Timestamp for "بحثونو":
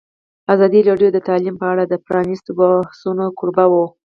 2.59-3.25